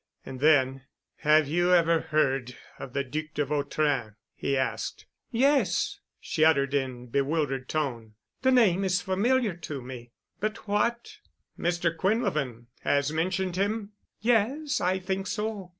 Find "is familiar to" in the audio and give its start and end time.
8.83-9.79